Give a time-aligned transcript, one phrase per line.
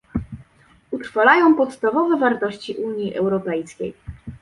[0.91, 3.93] Utrwalają podstawowe wartości Unii Europejskiej